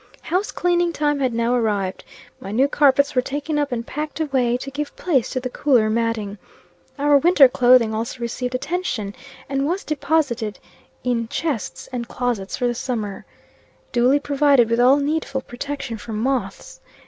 House 0.23 0.49
cleaning 0.51 0.91
time 0.93 1.19
had 1.19 1.31
now 1.31 1.53
arrived. 1.53 2.03
My 2.39 2.51
new 2.51 2.67
carpets 2.67 3.13
were 3.13 3.21
taken 3.21 3.59
up 3.59 3.71
and 3.71 3.85
packed 3.85 4.19
away, 4.19 4.57
to 4.57 4.71
give 4.71 4.95
place 4.95 5.29
to 5.29 5.39
the 5.39 5.49
cooler 5.51 5.91
matting. 5.91 6.39
Our 6.97 7.19
winter 7.19 7.47
clothing 7.47 7.93
also 7.93 8.17
received 8.19 8.55
attention, 8.55 9.13
and 9.47 9.67
was 9.67 9.83
deposited 9.83 10.57
in 11.03 11.27
chests 11.27 11.85
and 11.93 12.07
closets 12.07 12.57
for 12.57 12.65
the 12.65 12.73
summer, 12.73 13.27
duly 13.91 14.19
provided 14.19 14.71
with 14.71 14.79
all 14.79 14.97
needful 14.97 15.41
protection 15.41 15.97
from 15.97 16.17
moths. 16.17 16.81